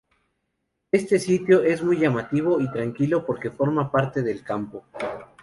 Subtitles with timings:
[0.91, 4.83] Este sitio es muy llamativo y tranquilo porque forma parte del campo.